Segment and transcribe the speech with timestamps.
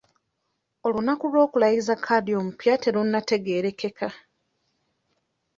[0.85, 4.07] Olunaku olw'okulayiza Kadhi omupya terunnategeerekeka.